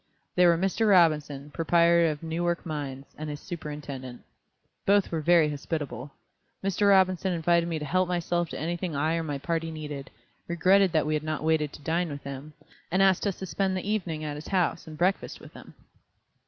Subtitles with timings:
[0.33, 0.89] They were Mr.
[0.89, 4.23] Robinson, proprietor of Newark Mines, and his superintendent.
[4.83, 6.09] Both were very hospitable.
[6.63, 6.89] Mr.
[6.89, 10.09] Robinson invited me to help myself to anything I or my party needed,
[10.47, 12.53] regretted that we had not waited to dine with him,
[12.89, 15.75] and asked us to spend the evening at his house and breakfast with him.